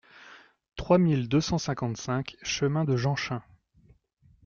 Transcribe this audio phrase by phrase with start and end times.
[0.77, 3.43] trois mille deux cent cinquante-cinq chemin de Jeanchin